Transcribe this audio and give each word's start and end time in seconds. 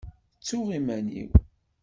Ttuɣ 0.39 0.67
iman-iw. 0.77 1.31